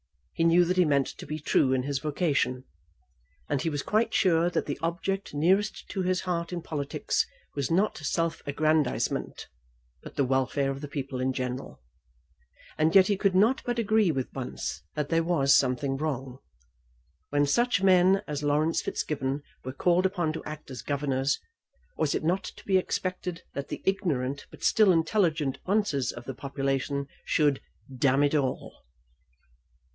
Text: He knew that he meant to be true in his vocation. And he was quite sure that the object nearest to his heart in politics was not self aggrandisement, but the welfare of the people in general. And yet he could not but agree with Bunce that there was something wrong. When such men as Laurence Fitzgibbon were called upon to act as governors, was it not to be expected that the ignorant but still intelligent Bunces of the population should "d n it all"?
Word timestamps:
He 0.33 0.43
knew 0.47 0.65
that 0.65 0.77
he 0.77 0.85
meant 0.85 1.05
to 1.05 1.27
be 1.27 1.37
true 1.37 1.71
in 1.73 1.83
his 1.83 1.99
vocation. 1.99 2.63
And 3.47 3.61
he 3.61 3.69
was 3.69 3.83
quite 3.83 4.11
sure 4.11 4.49
that 4.49 4.65
the 4.65 4.79
object 4.81 5.35
nearest 5.35 5.87
to 5.89 6.01
his 6.01 6.21
heart 6.21 6.51
in 6.51 6.63
politics 6.63 7.27
was 7.53 7.69
not 7.69 7.99
self 7.99 8.41
aggrandisement, 8.47 9.47
but 10.01 10.15
the 10.15 10.25
welfare 10.25 10.71
of 10.71 10.81
the 10.81 10.87
people 10.87 11.19
in 11.19 11.31
general. 11.31 11.83
And 12.79 12.95
yet 12.95 13.05
he 13.05 13.15
could 13.17 13.35
not 13.35 13.61
but 13.63 13.77
agree 13.77 14.09
with 14.09 14.33
Bunce 14.33 14.81
that 14.95 15.09
there 15.09 15.21
was 15.23 15.55
something 15.55 15.95
wrong. 15.97 16.39
When 17.29 17.45
such 17.45 17.83
men 17.83 18.23
as 18.27 18.41
Laurence 18.41 18.81
Fitzgibbon 18.81 19.43
were 19.63 19.73
called 19.73 20.07
upon 20.07 20.33
to 20.33 20.43
act 20.45 20.71
as 20.71 20.81
governors, 20.81 21.39
was 21.95 22.15
it 22.15 22.23
not 22.23 22.45
to 22.45 22.65
be 22.65 22.79
expected 22.79 23.43
that 23.53 23.67
the 23.67 23.83
ignorant 23.85 24.47
but 24.49 24.63
still 24.63 24.91
intelligent 24.91 25.59
Bunces 25.63 26.11
of 26.11 26.25
the 26.25 26.33
population 26.33 27.05
should 27.23 27.61
"d 27.95 28.07
n 28.07 28.23
it 28.23 28.33
all"? 28.33 28.73